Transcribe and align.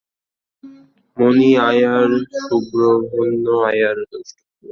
মণি 1.17 1.49
আয়ার 1.69 2.09
সুব্রহ্মণ্য 2.39 3.45
আয়ার 3.69 3.97
দ্রষ্টব্য। 4.09 4.49